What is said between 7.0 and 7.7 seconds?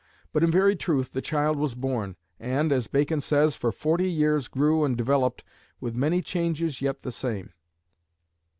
the same.